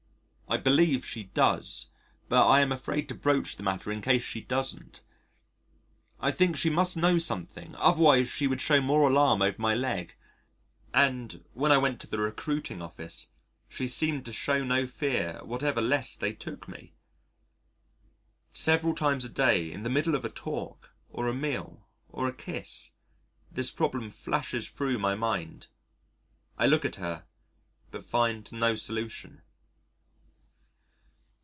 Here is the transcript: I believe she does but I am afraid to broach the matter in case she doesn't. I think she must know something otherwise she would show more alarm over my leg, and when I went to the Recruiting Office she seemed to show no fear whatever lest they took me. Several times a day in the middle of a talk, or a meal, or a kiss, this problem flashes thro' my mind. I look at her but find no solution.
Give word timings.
I 0.51 0.57
believe 0.57 1.05
she 1.05 1.23
does 1.23 1.91
but 2.27 2.45
I 2.45 2.59
am 2.59 2.73
afraid 2.73 3.07
to 3.07 3.15
broach 3.15 3.55
the 3.55 3.63
matter 3.63 3.89
in 3.89 4.01
case 4.01 4.21
she 4.21 4.41
doesn't. 4.41 4.99
I 6.19 6.29
think 6.33 6.57
she 6.57 6.69
must 6.69 6.97
know 6.97 7.19
something 7.19 7.73
otherwise 7.77 8.27
she 8.27 8.47
would 8.47 8.59
show 8.59 8.81
more 8.81 9.09
alarm 9.09 9.41
over 9.41 9.55
my 9.61 9.73
leg, 9.75 10.13
and 10.93 11.45
when 11.53 11.71
I 11.71 11.77
went 11.77 12.01
to 12.01 12.07
the 12.07 12.17
Recruiting 12.19 12.81
Office 12.81 13.27
she 13.69 13.87
seemed 13.87 14.25
to 14.25 14.33
show 14.33 14.61
no 14.61 14.85
fear 14.87 15.39
whatever 15.45 15.79
lest 15.81 16.19
they 16.19 16.33
took 16.33 16.67
me. 16.67 16.95
Several 18.51 18.93
times 18.93 19.23
a 19.23 19.29
day 19.29 19.71
in 19.71 19.83
the 19.83 19.89
middle 19.89 20.15
of 20.15 20.25
a 20.25 20.29
talk, 20.29 20.91
or 21.09 21.29
a 21.29 21.33
meal, 21.33 21.87
or 22.09 22.27
a 22.27 22.33
kiss, 22.33 22.91
this 23.49 23.71
problem 23.71 24.09
flashes 24.11 24.67
thro' 24.69 24.97
my 24.97 25.15
mind. 25.15 25.67
I 26.57 26.65
look 26.65 26.83
at 26.83 26.97
her 26.97 27.23
but 27.89 28.03
find 28.03 28.51
no 28.51 28.75
solution. 28.75 29.43